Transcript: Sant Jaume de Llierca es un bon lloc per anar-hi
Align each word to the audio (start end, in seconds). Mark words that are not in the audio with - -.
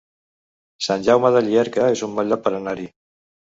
Sant 0.85 1.05
Jaume 1.09 1.31
de 1.37 1.45
Llierca 1.49 1.87
es 1.99 2.03
un 2.09 2.19
bon 2.19 2.35
lloc 2.35 2.45
per 2.49 2.57
anar-hi 2.63 2.91